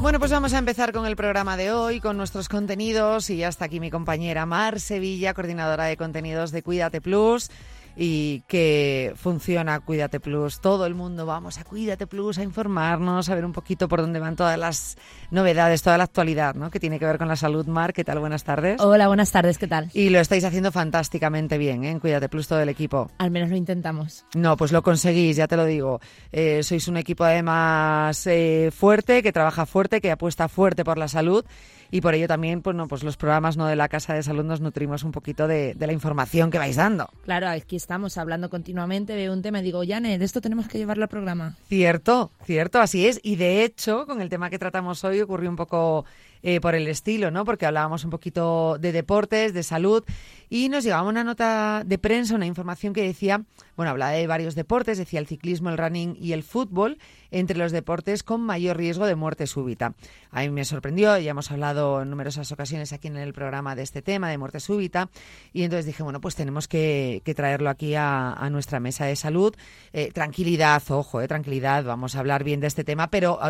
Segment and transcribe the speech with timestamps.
[0.00, 3.48] Bueno, pues vamos a empezar con el programa de hoy, con nuestros contenidos y ya
[3.48, 7.50] está aquí mi compañera Mar Sevilla, coordinadora de contenidos de Cuídate Plus
[7.96, 10.60] y que funciona Cuídate Plus.
[10.60, 14.20] Todo el mundo vamos a Cuídate Plus a informarnos, a ver un poquito por dónde
[14.20, 14.96] van todas las
[15.30, 16.70] novedades, toda la actualidad, ¿no?
[16.70, 17.66] Que tiene que ver con la salud.
[17.66, 18.18] Mar, ¿qué tal?
[18.18, 18.80] Buenas tardes.
[18.80, 19.90] Hola, buenas tardes, ¿qué tal?
[19.94, 21.90] Y lo estáis haciendo fantásticamente bien, ¿eh?
[21.90, 23.10] En Cuídate Plus todo el equipo.
[23.18, 24.26] Al menos lo intentamos.
[24.34, 26.00] No, pues lo conseguís, ya te lo digo.
[26.32, 31.08] Eh, sois un equipo además eh, fuerte, que trabaja fuerte, que apuesta fuerte por la
[31.08, 31.44] salud
[31.90, 34.44] y por ello también pues, no, pues los programas no de la Casa de Salud
[34.44, 37.08] nos nutrimos un poquito de, de la información que vais dando.
[37.24, 40.76] Claro, aquí estamos hablando continuamente, veo un tema y digo, Yane, de esto tenemos que
[40.76, 41.54] llevarlo al programa.
[41.68, 43.20] Cierto, cierto, así es.
[43.22, 46.04] Y de hecho, con el tema que tratamos hoy ocurrió un poco
[46.48, 47.44] eh, por el estilo, ¿no?
[47.44, 50.04] Porque hablábamos un poquito de deportes, de salud,
[50.48, 53.42] y nos llegaba una nota de prensa, una información que decía,
[53.74, 56.98] bueno, hablaba de varios deportes, decía el ciclismo, el running y el fútbol,
[57.32, 59.94] entre los deportes con mayor riesgo de muerte súbita.
[60.30, 63.82] A mí me sorprendió, ya hemos hablado en numerosas ocasiones aquí en el programa de
[63.82, 65.10] este tema, de muerte súbita,
[65.52, 69.54] y entonces dije, bueno, pues tenemos que, traerlo aquí a, nuestra mesa de salud.
[69.92, 73.40] Eh, tranquilidad, ojo, eh, tranquilidad, vamos a hablar bien de este tema, pero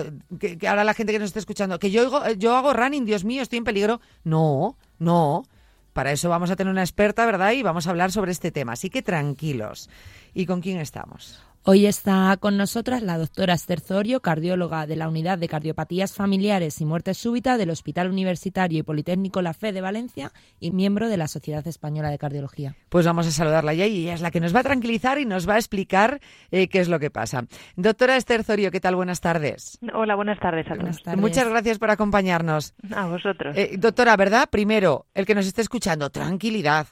[0.41, 3.43] que, ahora la gente que nos está escuchando, que yo, yo hago running, Dios mío,
[3.43, 4.01] estoy en peligro.
[4.25, 5.45] No, no.
[5.93, 7.53] Para eso vamos a tener una experta, ¿verdad?
[7.53, 8.73] Y vamos a hablar sobre este tema.
[8.73, 9.89] Así que tranquilos.
[10.35, 11.46] ¿Y con quién estamos?
[11.69, 16.81] Hoy está con nosotras la doctora Esther Zorio, cardióloga de la Unidad de Cardiopatías Familiares
[16.81, 21.17] y Muerte Súbita del Hospital Universitario y Politécnico La Fe de Valencia y miembro de
[21.17, 22.77] la Sociedad Española de Cardiología.
[22.89, 25.25] Pues vamos a saludarla ya y ella es la que nos va a tranquilizar y
[25.25, 26.21] nos va a explicar
[26.53, 27.47] eh, qué es lo que pasa.
[27.75, 28.95] Doctora Esther Zorio, ¿qué tal?
[28.95, 29.81] Buenas tardes.
[29.93, 31.19] Hola, buenas tardes a todos.
[31.19, 32.75] Muchas gracias por acompañarnos.
[32.95, 33.57] A vosotros.
[33.57, 34.49] Eh, doctora, ¿verdad?
[34.49, 36.87] Primero, el que nos esté escuchando, tranquilidad.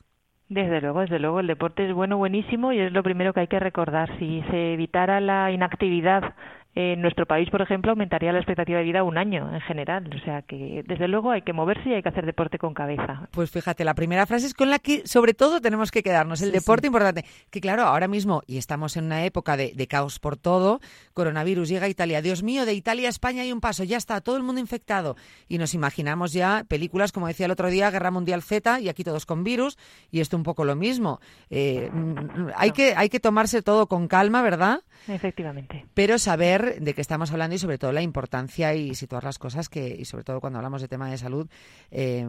[0.48, 3.48] Desde luego, desde luego, el deporte es bueno, buenísimo y es lo primero que hay
[3.48, 4.18] que recordar.
[4.18, 6.34] Si se evitara la inactividad
[6.74, 10.10] en nuestro país, por ejemplo, aumentaría la expectativa de vida un año en general.
[10.14, 13.28] O sea que, desde luego, hay que moverse y hay que hacer deporte con cabeza.
[13.30, 16.42] Pues fíjate, la primera frase es con la que, sobre todo, tenemos que quedarnos.
[16.42, 17.24] El deporte importante.
[17.50, 20.80] Que claro, ahora mismo, y estamos en una época de, caos por todo,
[21.12, 22.22] coronavirus llega a Italia.
[22.22, 25.14] Dios mío, de Italia a España hay un paso, ya está, todo el mundo infectado.
[25.48, 29.04] Y nos imaginamos ya películas, como decía el otro día, Guerra Mundial Z, y aquí
[29.04, 29.78] todos con virus,
[30.10, 31.20] y esto un poco lo mismo.
[31.50, 34.80] Eh, mm, hay, que, hay que tomarse todo con calma, ¿verdad?
[35.06, 35.86] Efectivamente.
[35.94, 39.68] Pero saber de qué estamos hablando y sobre todo la importancia y situar las cosas
[39.68, 41.48] que, y sobre todo cuando hablamos de tema de salud,
[41.90, 42.26] eh,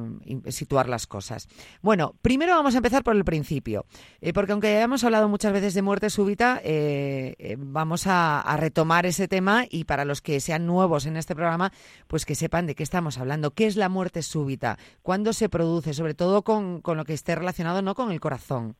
[0.50, 1.47] situar las cosas.
[1.81, 3.85] Bueno, primero vamos a empezar por el principio,
[4.22, 9.28] eh, porque aunque hayamos hablado muchas veces de muerte súbita, eh, vamos a, retomar ese
[9.28, 11.72] tema y para los que sean nuevos en este programa,
[12.07, 15.94] pues que sepan de qué estamos hablando, qué es la muerte súbita, cuándo se produce,
[15.94, 18.75] sobre todo con, con lo que esté relacionado no con el corazón.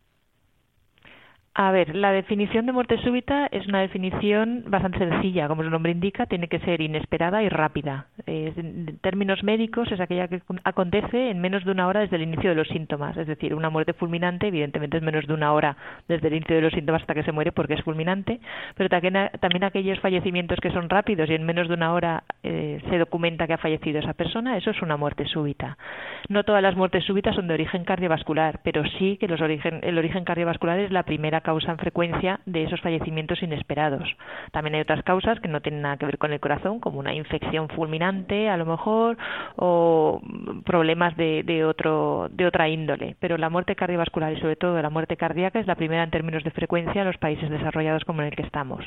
[1.57, 5.93] A ver, la definición de muerte súbita es una definición bastante sencilla, como su nombre
[5.93, 8.07] indica, tiene que ser inesperada y rápida.
[8.25, 12.49] en términos médicos es aquella que acontece en menos de una hora desde el inicio
[12.49, 15.77] de los síntomas, es decir, una muerte fulminante evidentemente es menos de una hora
[16.09, 18.41] desde el inicio de los síntomas hasta que se muere porque es fulminante,
[18.75, 22.97] pero también, aquellos fallecimientos que son rápidos y en menos de una hora eh, se
[22.97, 25.77] documenta que ha fallecido esa persona, eso es una muerte súbita.
[26.27, 29.97] No todas las muertes súbitas son de origen cardiovascular, pero sí que los origen, el
[29.97, 34.09] origen cardiovascular es la primera causa en frecuencia de esos fallecimientos inesperados.
[34.51, 37.13] También hay otras causas que no tienen nada que ver con el corazón, como una
[37.13, 39.17] infección fulminante, a lo mejor,
[39.55, 40.22] o
[40.66, 43.16] problemas de, de, otro, de otra índole.
[43.19, 46.44] Pero la muerte cardiovascular y sobre todo la muerte cardíaca es la primera en términos
[46.44, 48.84] de frecuencia en los países desarrollados como en el que estamos.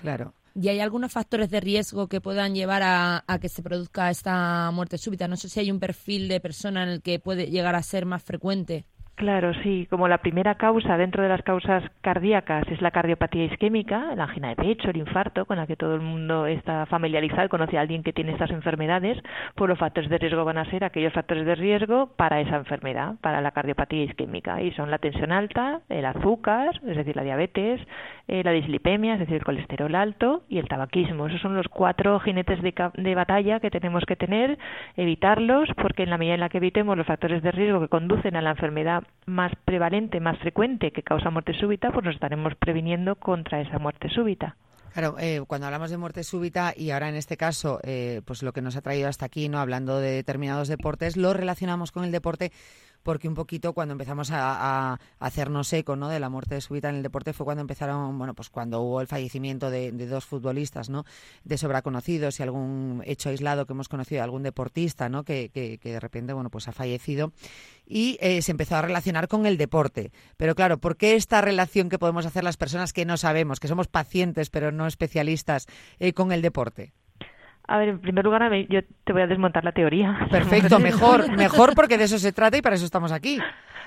[0.00, 0.34] Claro.
[0.54, 4.70] ¿Y hay algunos factores de riesgo que puedan llevar a, a, que se produzca esta
[4.72, 5.28] muerte súbita?
[5.28, 8.04] No sé si hay un perfil de persona en el que puede llegar a ser
[8.04, 8.84] más frecuente.
[9.20, 9.86] Claro, sí.
[9.90, 14.48] Como la primera causa dentro de las causas cardíacas es la cardiopatía isquémica, la angina
[14.48, 18.02] de pecho, el infarto, con la que todo el mundo está familiarizado, conoce a alguien
[18.02, 19.22] que tiene estas enfermedades,
[19.56, 23.16] pues los factores de riesgo van a ser aquellos factores de riesgo para esa enfermedad,
[23.20, 24.62] para la cardiopatía isquémica.
[24.62, 27.78] Y son la tensión alta, el azúcar, es decir, la diabetes,
[28.30, 31.26] eh, la dislipemia, es decir, el colesterol alto y el tabaquismo.
[31.26, 34.56] Esos son los cuatro jinetes de, de batalla que tenemos que tener,
[34.96, 38.36] evitarlos, porque en la medida en la que evitemos los factores de riesgo que conducen
[38.36, 43.16] a la enfermedad más prevalente, más frecuente que causa muerte súbita, pues nos estaremos previniendo
[43.16, 44.54] contra esa muerte súbita.
[44.92, 48.52] Claro, eh, cuando hablamos de muerte súbita y ahora en este caso, eh, pues lo
[48.52, 52.12] que nos ha traído hasta aquí, no hablando de determinados deportes, lo relacionamos con el
[52.12, 52.52] deporte
[53.02, 56.08] porque un poquito cuando empezamos a, hacernos eco ¿no?
[56.08, 59.06] de la muerte súbita en el deporte fue cuando empezaron, bueno, pues cuando hubo el
[59.06, 61.04] fallecimiento de, dos futbolistas, ¿no?
[61.44, 65.24] De sobra conocidos y algún hecho aislado que hemos conocido de algún deportista, ¿no?
[65.24, 67.32] Que, que, de repente, bueno, pues ha fallecido
[67.90, 70.12] y eh, se empezó a relacionar con el deporte.
[70.36, 73.68] Pero claro, ¿por qué esta relación que podemos hacer las personas que no sabemos, que
[73.68, 75.66] somos pacientes pero no especialistas
[75.98, 76.92] eh, con el deporte?
[77.66, 80.26] A ver, en primer lugar, yo te voy a desmontar la teoría.
[80.30, 83.38] Perfecto, mejor, mejor porque de eso se trata y para eso estamos aquí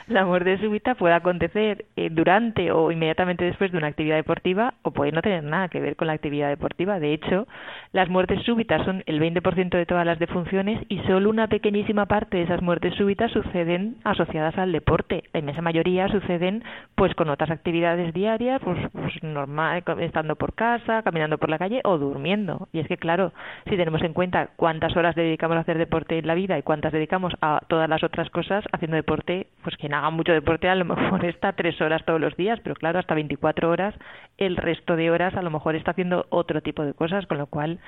[0.07, 4.91] la muerte súbita puede acontecer eh, durante o inmediatamente después de una actividad deportiva o
[4.91, 7.00] puede no tener nada que ver con la actividad deportiva.
[7.00, 7.47] De hecho,
[7.91, 12.38] las muertes súbitas son el 20% de todas las defunciones y solo una pequeñísima parte
[12.38, 15.23] de esas muertes súbitas suceden asociadas al deporte.
[15.33, 16.63] La inmensa mayoría suceden
[16.95, 21.81] pues con otras actividades diarias, pues, pues normal, estando por casa, caminando por la calle
[21.83, 22.67] o durmiendo.
[22.73, 23.31] Y es que claro,
[23.69, 26.91] si tenemos en cuenta cuántas horas dedicamos a hacer deporte en la vida y cuántas
[26.91, 30.86] dedicamos a todas las otras cosas, haciendo deporte, pues que haga mucho deporte a lo
[30.86, 33.95] mejor está tres horas todos los días, pero claro, hasta 24 horas,
[34.38, 37.48] el resto de horas a lo mejor está haciendo otro tipo de cosas, con lo
[37.48, 37.80] cual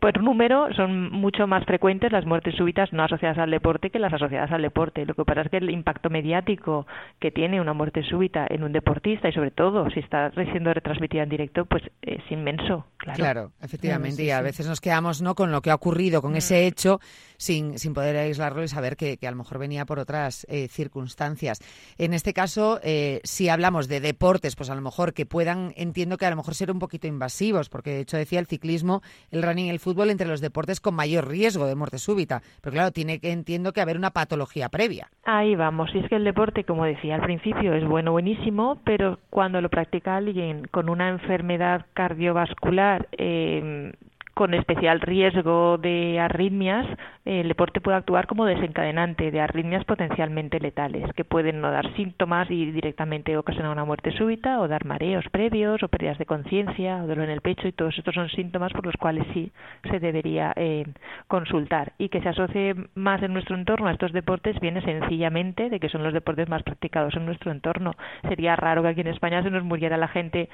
[0.00, 4.12] por número son mucho más frecuentes las muertes súbitas no asociadas al deporte que las
[4.12, 5.04] asociadas al deporte.
[5.04, 6.86] Lo que pasa es que el impacto mediático
[7.20, 11.22] que tiene una muerte súbita en un deportista y sobre todo si está siendo retransmitida
[11.22, 12.86] en directo, pues es inmenso.
[12.96, 14.24] Claro, claro efectivamente.
[14.24, 16.66] y a veces nos quedamos no con lo que ha ocurrido, con ese mm.
[16.66, 17.00] hecho,
[17.44, 21.60] sin, sin poder aislarlo y saber que, a lo mejor venía por otras eh, circunstancias.
[21.98, 26.16] En este caso, eh, si hablamos de deportes, pues a lo mejor que puedan, entiendo
[26.16, 29.42] que a lo mejor ser un poquito invasivos, porque de hecho decía el ciclismo, el
[29.42, 32.40] running, el fútbol entre los deportes con mayor riesgo de muerte súbita.
[32.62, 35.10] Pero claro, tiene que entiendo que haber una patología previa.
[35.24, 35.90] Ahí vamos.
[35.94, 39.68] Y es que el deporte, como decía al principio, es bueno, buenísimo, pero cuando lo
[39.68, 43.92] practica alguien con una enfermedad cardiovascular eh,
[44.34, 46.86] con especial riesgo de arritmias,
[47.24, 52.50] el deporte puede actuar como desencadenante de arritmias potencialmente letales, que pueden no dar síntomas
[52.50, 57.06] y directamente ocasionar una muerte súbita, o dar mareos previos, o pérdidas de conciencia, o
[57.06, 59.52] dolor en el pecho, y todos estos son síntomas por los cuales sí
[59.90, 60.84] se debería eh,
[61.28, 61.92] consultar.
[61.98, 65.88] Y que se asocie más en nuestro entorno a estos deportes viene sencillamente de que
[65.88, 67.92] son los deportes más practicados en nuestro entorno.
[68.28, 70.48] Sería raro que aquí en España se nos muriera la gente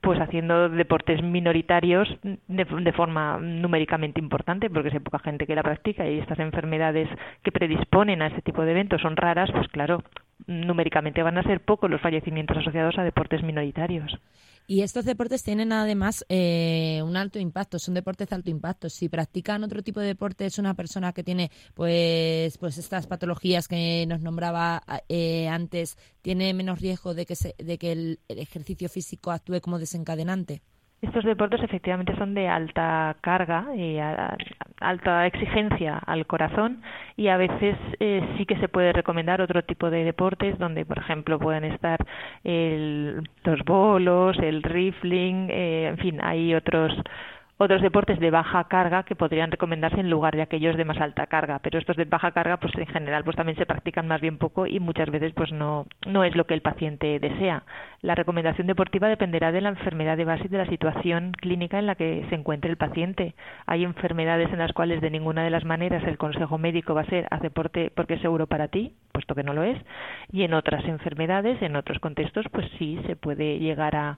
[0.00, 5.62] pues haciendo deportes minoritarios de, de forma numéricamente importante porque hay poca gente que la
[5.62, 7.08] practica y estas enfermedades
[7.42, 10.02] que predisponen a este tipo de eventos son raras, pues claro,
[10.46, 14.18] numéricamente van a ser pocos los fallecimientos asociados a deportes minoritarios.
[14.70, 18.88] Y estos deportes tienen además eh, un alto impacto, son deportes de alto impacto.
[18.88, 23.66] Si practican otro tipo de deporte, es una persona que tiene pues pues estas patologías
[23.66, 28.88] que nos nombraba eh, antes, tiene menos riesgo de que, se, de que el ejercicio
[28.88, 30.62] físico actúe como desencadenante.
[31.02, 33.98] Estos deportes efectivamente son de alta carga y
[34.80, 36.82] alta exigencia al corazón
[37.16, 40.98] y a veces eh, sí que se puede recomendar otro tipo de deportes donde, por
[40.98, 41.98] ejemplo, pueden estar
[42.44, 46.92] los bolos, el rifling, eh, en fin, hay otros
[47.62, 51.26] otros deportes de baja carga que podrían recomendarse en lugar de aquellos de más alta
[51.26, 54.38] carga, pero estos de baja carga pues en general pues también se practican más bien
[54.38, 57.64] poco y muchas veces pues no no es lo que el paciente desea.
[58.00, 61.86] La recomendación deportiva dependerá de la enfermedad de base y de la situación clínica en
[61.86, 63.34] la que se encuentre el paciente.
[63.66, 67.12] Hay enfermedades en las cuales de ninguna de las maneras el consejo médico va a
[67.12, 69.76] ser haz deporte porque es seguro para ti, puesto que no lo es,
[70.32, 74.16] y en otras enfermedades, en otros contextos pues sí se puede llegar a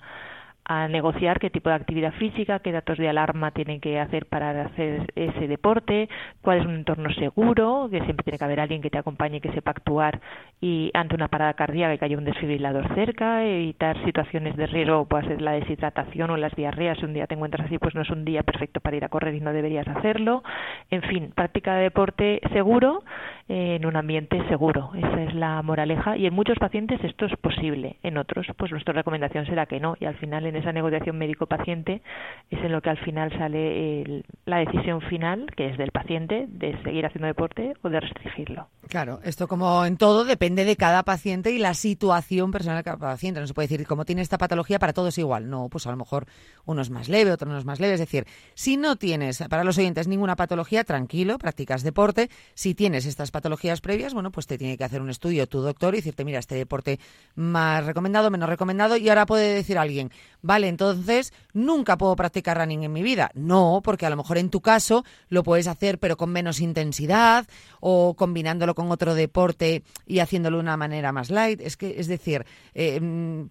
[0.65, 4.67] a negociar qué tipo de actividad física, qué datos de alarma tienen que hacer para
[4.67, 6.09] hacer ese deporte,
[6.41, 9.41] cuál es un entorno seguro, que siempre tiene que haber alguien que te acompañe y
[9.41, 10.21] que sepa actuar
[10.61, 15.27] y ante una parada cardíaca que haya un desfibrilador cerca, evitar situaciones de riesgo, puede
[15.27, 18.11] ser la deshidratación o las diarreas, si un día te encuentras así, pues no es
[18.11, 20.45] un día perfecto para ir a correr y no deberías hacerlo.
[20.91, 23.03] En fin, práctica de deporte seguro
[23.49, 26.17] eh, en un ambiente seguro, esa es la moraleja.
[26.17, 29.97] Y en muchos pacientes esto es posible, en otros pues nuestra recomendación será que no.
[29.99, 32.03] Y al final en esa negociación médico-paciente
[32.51, 36.77] es en lo que al final sale la decisión final, que es del paciente, de
[36.83, 38.69] seguir haciendo deporte o de restringirlo.
[38.89, 42.99] Claro, esto como en todo depende de cada paciente y la situación personal de cada
[42.99, 43.41] paciente.
[43.41, 45.49] No se puede decir, como tiene esta patología, para todos igual.
[45.49, 46.27] No, pues a lo mejor
[46.65, 47.95] uno es más leve, otro no es más leve.
[47.95, 52.29] Es decir, si no tienes, para los oyentes, ninguna patología, tranquilo, practicas deporte.
[52.55, 55.95] Si tienes estas patologías previas, bueno, pues te tiene que hacer un estudio tu doctor
[55.95, 56.99] y decirte, mira, este deporte
[57.37, 58.97] más recomendado, menos recomendado.
[58.97, 60.11] Y ahora puede decir alguien,
[60.43, 63.31] vale, entonces nunca puedo practicar running en mi vida.
[63.35, 67.47] No, porque a lo mejor en tu caso lo puedes hacer pero con menos intensidad
[67.81, 71.61] o combinándolo con otro deporte y haciéndolo de una manera más light.
[71.61, 73.01] Es que, es decir, eh,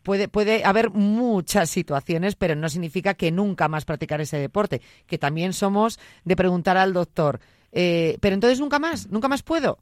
[0.04, 5.18] puede, puede haber muchas situaciones, pero no significa que nunca más practicar ese deporte, que
[5.18, 7.40] también somos de preguntar al doctor,
[7.72, 9.80] eh, pero entonces nunca más, nunca más puedo.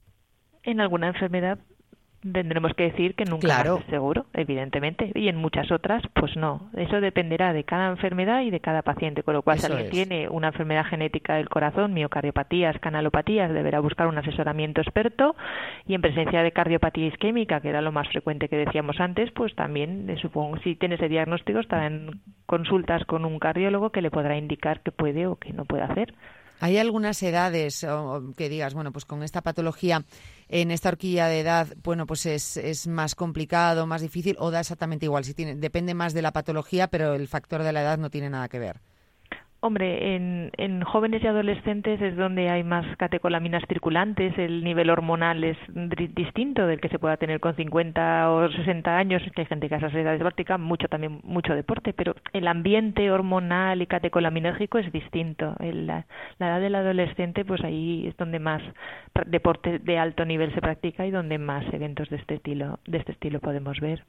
[0.63, 1.60] En alguna enfermedad
[2.21, 3.77] tendremos que decir que nunca claro.
[3.77, 6.69] es seguro, evidentemente, y en muchas otras, pues no.
[6.75, 10.29] Eso dependerá de cada enfermedad y de cada paciente, con lo cual si alguien tiene
[10.29, 15.35] una enfermedad genética del corazón, miocardiopatías, canalopatías, deberá buscar un asesoramiento experto
[15.88, 19.55] y en presencia de cardiopatía isquémica, que era lo más frecuente que decíamos antes, pues
[19.55, 24.11] también, eh, supongo, si tiene ese diagnóstico, estará en consultas con un cardiólogo que le
[24.11, 26.13] podrá indicar qué puede o qué no puede hacer.
[26.59, 27.85] ¿Hay algunas edades
[28.35, 30.05] que digas, bueno, pues con esta patología
[30.49, 34.59] en esta horquilla de edad, bueno, pues es, es más complicado, más difícil o da
[34.59, 35.23] exactamente igual?
[35.23, 38.29] Si tiene, depende más de la patología, pero el factor de la edad no tiene
[38.29, 38.81] nada que ver.
[39.61, 45.43] Hombre, en, en, jóvenes y adolescentes es donde hay más catecolaminas circulantes, el nivel hormonal
[45.43, 45.57] es
[46.15, 49.75] distinto del que se pueda tener con 50 o 60 años, que hay gente que
[49.75, 54.89] a esas edades practica mucho también mucho deporte, pero el ambiente hormonal y catecolaminérgico es
[54.93, 55.53] distinto.
[55.59, 56.05] la,
[56.37, 58.61] la, edad del adolescente, pues ahí es donde más
[59.25, 63.11] deporte de alto nivel se practica y donde más eventos de este estilo, de este
[63.11, 64.05] estilo podemos ver.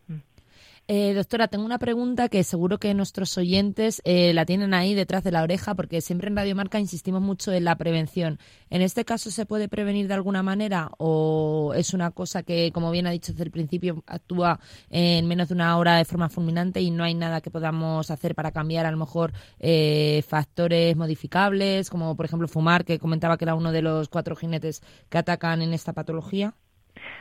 [0.92, 5.22] Eh, doctora, tengo una pregunta que seguro que nuestros oyentes eh, la tienen ahí detrás
[5.22, 8.40] de la oreja, porque siempre en Radio Marca insistimos mucho en la prevención.
[8.70, 12.90] ¿En este caso se puede prevenir de alguna manera o es una cosa que, como
[12.90, 14.58] bien ha dicho desde el principio, actúa
[14.90, 18.34] en menos de una hora de forma fulminante y no hay nada que podamos hacer
[18.34, 23.44] para cambiar a lo mejor eh, factores modificables, como por ejemplo fumar, que comentaba que
[23.44, 26.54] era uno de los cuatro jinetes que atacan en esta patología?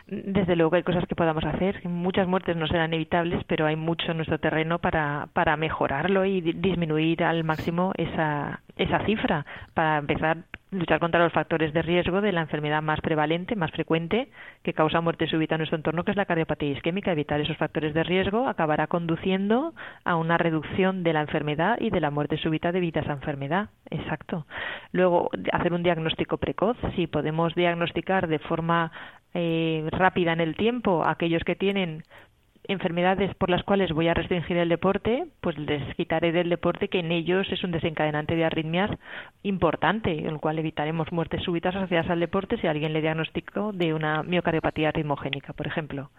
[0.07, 1.87] Desde luego hay cosas que podamos hacer.
[1.87, 6.41] Muchas muertes no serán evitables, pero hay mucho en nuestro terreno para, para mejorarlo y
[6.41, 9.45] disminuir al máximo esa, esa cifra.
[9.73, 10.37] Para empezar,
[10.71, 14.29] luchar contra los factores de riesgo de la enfermedad más prevalente, más frecuente,
[14.63, 17.11] que causa muerte súbita en nuestro entorno, que es la cardiopatía isquémica.
[17.11, 19.73] Evitar esos factores de riesgo acabará conduciendo
[20.03, 23.69] a una reducción de la enfermedad y de la muerte súbita debido a esa enfermedad.
[23.89, 24.45] Exacto.
[24.91, 26.77] Luego, hacer un diagnóstico precoz.
[26.95, 28.91] Si podemos diagnosticar de forma
[29.33, 32.03] eh, rápida en el tiempo aquellos que tienen
[32.69, 36.99] enfermedades por las cuales voy a restringir el deporte, pues les quitaré del deporte que
[36.99, 38.91] en ellos es un desencadenante de arritmias
[39.41, 43.95] importante, en el cual evitaremos muertes súbitas asociadas al deporte si alguien le diagnosticó de
[43.95, 46.11] una miocardiopatía ritmogénica, por ejemplo.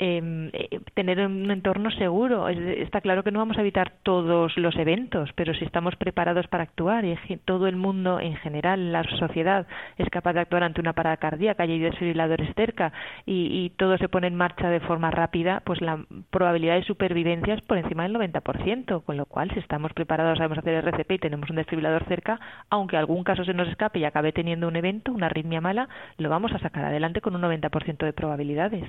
[0.00, 2.48] Em, eh, tener un entorno seguro.
[2.48, 6.62] Está claro que no vamos a evitar todos los eventos, pero si estamos preparados para
[6.62, 10.92] actuar y todo el mundo en general, la sociedad, es capaz de actuar ante una
[10.92, 12.92] parada cardíaca y hay desfibriladores cerca
[13.26, 15.98] y, y todo se pone en marcha de forma rápida, pues la
[16.30, 20.58] probabilidad de supervivencia es por encima del 90%, con lo cual si estamos preparados, sabemos
[20.58, 22.38] hacer RCP y tenemos un desfibrilador cerca,
[22.70, 25.88] aunque algún caso se nos escape y acabe teniendo un evento, una arritmia mala,
[26.18, 28.84] lo vamos a sacar adelante con un 90% de probabilidades.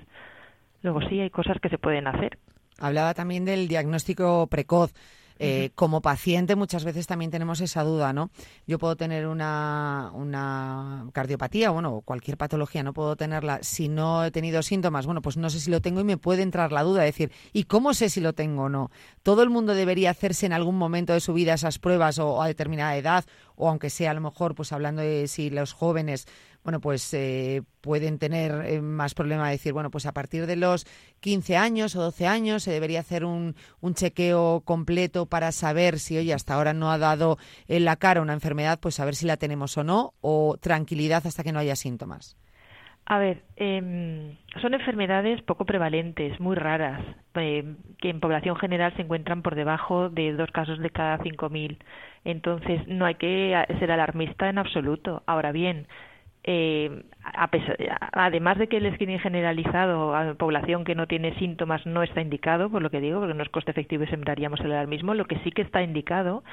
[0.82, 2.38] Luego sí hay cosas que se pueden hacer.
[2.80, 4.94] Hablaba también del diagnóstico precoz.
[5.42, 8.30] Eh, como paciente muchas veces también tenemos esa duda, ¿no?
[8.68, 14.32] Yo puedo tener una, una cardiopatía, bueno, cualquier patología, no puedo tenerla si no he
[14.32, 15.06] tenido síntomas.
[15.06, 17.32] Bueno, pues no sé si lo tengo y me puede entrar la duda, de decir,
[17.54, 18.92] ¿y cómo sé si lo tengo o no?
[19.24, 22.48] ¿Todo el mundo debería hacerse en algún momento de su vida esas pruebas o a
[22.48, 23.24] determinada edad?
[23.56, 26.28] O aunque sea a lo mejor, pues hablando de si los jóvenes
[26.64, 30.56] bueno, pues eh, pueden tener eh, más problema de decir, bueno, pues a partir de
[30.56, 30.86] los
[31.22, 36.18] 15 años o 12 años se debería hacer un, un chequeo completo para saber si,
[36.18, 37.38] oye, hasta ahora no ha dado
[37.68, 41.44] en la cara una enfermedad, pues saber si la tenemos o no, o tranquilidad hasta
[41.44, 42.38] que no haya síntomas.
[43.10, 47.02] A ver, eh, son enfermedades poco prevalentes, muy raras,
[47.34, 51.80] eh, que en población general se encuentran por debajo de dos casos de cada 5.000.
[52.24, 55.24] Entonces, no hay que ser alarmista en absoluto.
[55.26, 55.88] Ahora bien,
[56.44, 62.22] eh, además de que el screening generalizado a población que no tiene síntomas no está
[62.22, 65.26] indicado, por lo que digo, porque no es coste efectivo y sembraríamos el alarmismo, lo
[65.26, 66.44] que sí que está indicado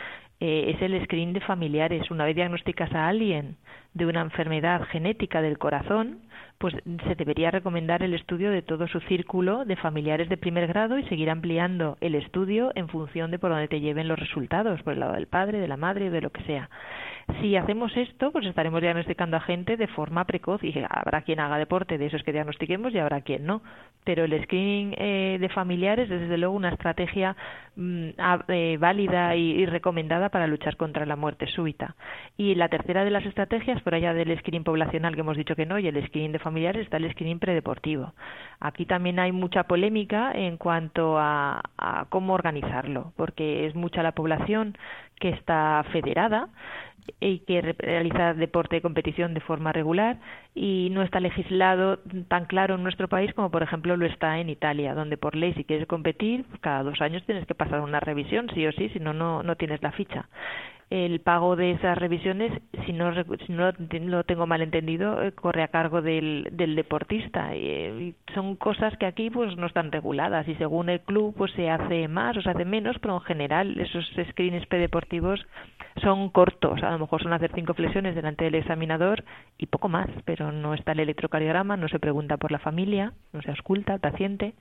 [0.40, 2.10] eh, es el screening de familiares.
[2.10, 3.56] Una vez diagnosticas a alguien
[3.94, 6.20] de una enfermedad genética del corazón,
[6.58, 10.98] pues se debería recomendar el estudio de todo su círculo de familiares de primer grado
[10.98, 14.94] y seguir ampliando el estudio en función de por dónde te lleven los resultados, por
[14.94, 16.68] el lado del padre, de la madre de lo que sea.
[17.40, 21.58] Si hacemos esto, pues estaremos diagnosticando a gente de forma precoz y habrá quien haga
[21.58, 23.62] deporte de esos que diagnostiquemos y habrá quien no.
[24.04, 27.36] Pero el screening eh, de familiares es desde luego una estrategia
[27.74, 28.08] mm,
[28.48, 31.96] eh, válida y, recomendada para luchar contra la muerte súbita.
[32.36, 35.66] Y la tercera de las estrategias, por allá del screening poblacional que hemos dicho que
[35.66, 38.14] no, y el screening de familiares, está el screening predeportivo.
[38.60, 41.62] Aquí también hay mucha polémica en cuanto a
[42.08, 44.76] cómo organizarlo, porque es mucha la población
[45.18, 46.48] que está federada
[47.20, 50.18] y que realiza deporte de competición de forma regular
[50.54, 51.98] y no está legislado
[52.28, 55.52] tan claro en nuestro país como por ejemplo lo está en Italia, donde por ley
[55.54, 59.00] si quieres competir cada dos años tienes que pasar una revisión sí o sí, si
[59.00, 60.28] no no tienes la ficha.
[60.88, 62.52] El pago de esas revisiones,
[62.84, 63.12] si no,
[63.44, 67.48] si no lo tengo mal entendido, eh, corre a cargo del, del deportista.
[67.54, 71.70] Eh, son cosas que aquí pues no están reguladas y según el club pues se
[71.70, 75.44] hace más o se hace menos, pero en general esos screens predeportivos
[76.02, 76.80] son cortos.
[76.84, 79.24] A lo mejor son hacer cinco flexiones delante del examinador
[79.58, 83.42] y poco más, pero no está el electrocardiograma, no se pregunta por la familia, no
[83.42, 84.54] se ausculta al paciente.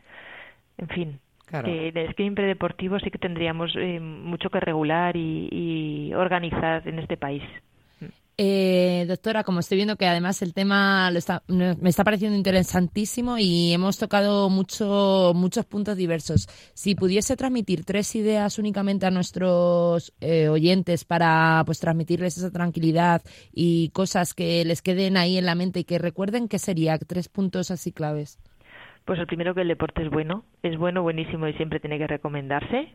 [0.78, 1.68] En fin, Claro.
[1.68, 7.18] Que el screening predeportivo sí que tendríamos eh, mucho que regular y, organizar en este
[7.18, 7.44] país.
[8.38, 11.10] Eh, doctora, como estoy viendo que además el tema
[11.48, 16.50] me está pareciendo interesantísimo y hemos tocado mucho, muchos puntos diversos.
[16.74, 23.22] Si pudiese transmitir tres ideas únicamente a nuestros eh, oyentes para pues transmitirles esa tranquilidad
[23.54, 26.98] y cosas que les queden ahí en la mente y que recuerden, ¿qué sería?
[26.98, 28.38] Tres puntos así claves.
[29.06, 32.08] Pues el primero que el deporte es bueno, es bueno, buenísimo y siempre tiene que
[32.08, 32.90] recomendarse.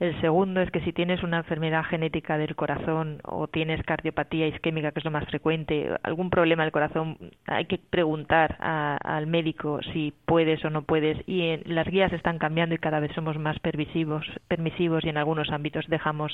[0.00, 4.92] El segundo es que si tienes una enfermedad genética del corazón o tienes cardiopatía isquémica,
[4.92, 10.12] que es lo más frecuente, algún problema del corazón, hay que preguntar al médico si
[10.24, 11.18] puedes o no puedes.
[11.28, 15.50] Y las guías están cambiando y cada vez somos más permisivos, permisivos y en algunos
[15.50, 16.32] ámbitos dejamos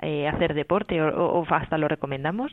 [0.00, 2.52] eh, hacer deporte o hasta lo recomendamos.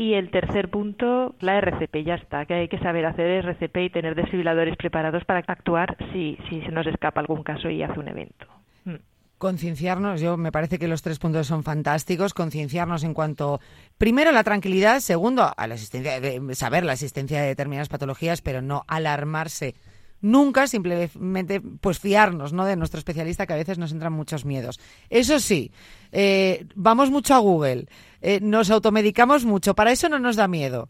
[0.00, 3.90] Y el tercer punto, la RCP, ya está, que hay que saber hacer RCP y
[3.90, 8.06] tener desfibriladores preparados para actuar si, si se nos escapa algún caso y hace un
[8.06, 8.46] evento.
[8.84, 8.94] Mm.
[9.38, 12.32] Concienciarnos, yo me parece que los tres puntos son fantásticos.
[12.32, 13.60] Concienciarnos en cuanto,
[13.98, 18.62] primero, la tranquilidad, segundo, a la asistencia, de saber la existencia de determinadas patologías, pero
[18.62, 19.74] no alarmarse
[20.20, 22.64] nunca simplemente pues fiarnos ¿no?
[22.64, 24.80] de nuestro especialista que a veces nos entran muchos miedos.
[25.10, 25.72] Eso sí,
[26.12, 27.86] eh, vamos mucho a Google,
[28.20, 30.88] eh, nos automedicamos mucho, para eso no nos da miedo.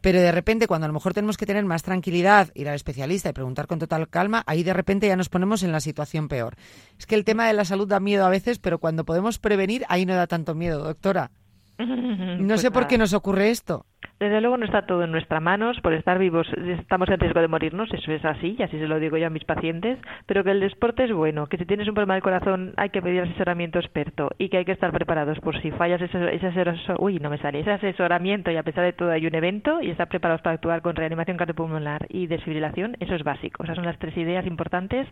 [0.00, 3.30] Pero de repente, cuando a lo mejor tenemos que tener más tranquilidad, ir al especialista
[3.30, 6.54] y preguntar con total calma, ahí de repente ya nos ponemos en la situación peor.
[6.96, 9.84] Es que el tema de la salud da miedo a veces, pero cuando podemos prevenir,
[9.88, 11.32] ahí no da tanto miedo, doctora.
[12.38, 13.86] No pues sé por qué nos ocurre esto.
[14.18, 17.48] Desde luego no está todo en nuestras manos, por estar vivos estamos en riesgo de
[17.48, 20.52] morirnos, eso es así, y así se lo digo yo a mis pacientes, pero que
[20.52, 23.78] el deporte es bueno, que si tienes un problema del corazón hay que pedir asesoramiento
[23.78, 27.36] experto y que hay que estar preparados por si fallas ese, ese, uy, no me
[27.38, 30.54] sale, ese asesoramiento y a pesar de todo hay un evento y estar preparados para
[30.54, 33.64] actuar con reanimación cardiopulmonar y desfibrilación, eso es básico.
[33.64, 35.06] Esas son las tres ideas importantes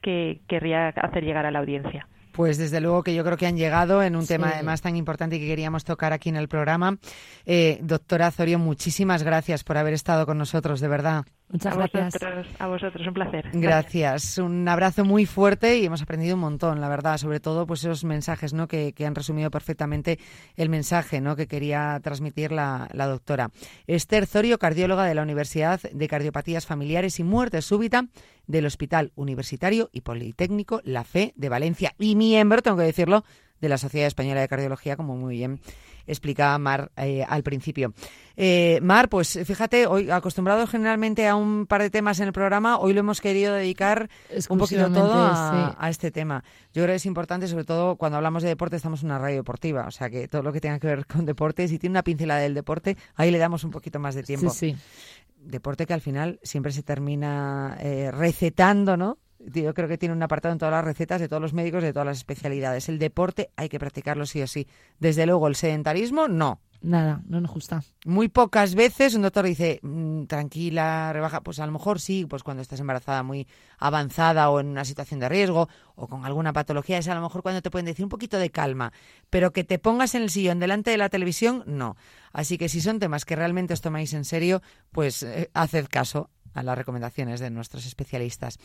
[0.00, 2.06] que querría hacer llegar a la audiencia.
[2.36, 5.40] Pues desde luego que yo creo que han llegado en un tema además tan importante
[5.40, 6.98] que queríamos tocar aquí en el programa.
[7.46, 11.24] Eh, doctora Azorio, muchísimas gracias por haber estado con nosotros, de verdad.
[11.48, 12.12] Muchas a gracias.
[12.12, 13.50] Vosotros, a vosotros, un placer.
[13.52, 14.38] Gracias.
[14.38, 18.04] Un abrazo muy fuerte y hemos aprendido un montón, la verdad, sobre todo pues esos
[18.04, 18.66] mensajes ¿no?
[18.66, 20.18] que, han resumido perfectamente
[20.56, 21.36] el mensaje ¿no?
[21.36, 23.50] que quería transmitir la, la doctora.
[23.86, 28.06] Esther Zorio, cardióloga de la Universidad de Cardiopatías Familiares y Muerte Súbita
[28.46, 33.24] del Hospital Universitario y Politécnico La Fe de Valencia y miembro, tengo que decirlo,
[33.60, 35.60] de la Sociedad Española de Cardiología, como muy bien
[36.06, 37.92] explicaba Mar eh, al principio.
[38.36, 42.78] Eh, Mar, pues fíjate, hoy acostumbrado generalmente a un par de temas en el programa,
[42.78, 44.08] hoy lo hemos querido dedicar
[44.48, 46.44] un poquito todo a, este tema.
[46.72, 49.36] Yo creo que es importante, sobre todo cuando hablamos de deporte, estamos en una radio
[49.36, 52.02] deportiva, o sea que todo lo que tenga que ver con deporte, si tiene una
[52.02, 54.50] pincelada del deporte, ahí le damos un poquito más de tiempo.
[54.50, 54.76] Sí, sí.
[55.38, 59.18] Deporte que al final siempre se termina eh, recetando, ¿no?
[59.52, 61.92] Yo creo que tiene un apartado en todas las recetas de todos los médicos de
[61.92, 62.88] todas las especialidades.
[62.88, 64.66] El deporte hay que practicarlo sí o sí.
[64.98, 66.60] Desde luego, el sedentarismo, no.
[66.82, 67.82] Nada, no nos gusta.
[68.04, 71.40] Muy pocas veces un doctor dice, mm, tranquila, rebaja.
[71.40, 75.20] Pues a lo mejor sí, pues cuando estás embarazada muy avanzada o en una situación
[75.20, 78.10] de riesgo o con alguna patología, es a lo mejor cuando te pueden decir un
[78.10, 78.92] poquito de calma.
[79.30, 81.96] Pero que te pongas en el sillón delante de la televisión, no.
[82.32, 86.30] Así que si son temas que realmente os tomáis en serio, pues eh, haced caso
[86.56, 88.58] a las recomendaciones de nuestros especialistas.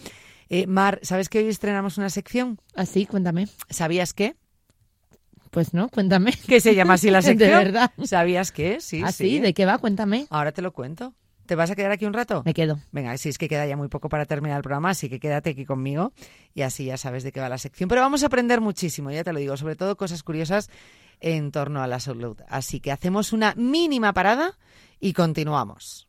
[0.49, 2.59] Eh, Mar, ¿sabes que hoy estrenamos una sección?
[2.73, 3.47] Así, ah, cuéntame.
[3.69, 4.35] ¿Sabías qué?
[5.51, 6.33] Pues no, cuéntame.
[6.47, 7.49] ¿Qué se llama así la sección?
[7.49, 7.91] De verdad.
[8.03, 8.79] ¿Sabías qué?
[8.79, 9.39] Sí, ¿Ah, sí.
[9.39, 9.77] ¿De qué va?
[9.77, 10.27] Cuéntame.
[10.29, 11.13] Ahora te lo cuento.
[11.45, 12.43] ¿Te vas a quedar aquí un rato?
[12.45, 12.79] Me quedo.
[12.93, 15.49] Venga, si es que queda ya muy poco para terminar el programa, así que quédate
[15.49, 16.13] aquí conmigo
[16.53, 17.89] y así ya sabes de qué va la sección.
[17.89, 20.69] Pero vamos a aprender muchísimo, ya te lo digo, sobre todo cosas curiosas
[21.19, 22.37] en torno a la salud.
[22.47, 24.57] Así que hacemos una mínima parada
[25.01, 25.99] y continuamos.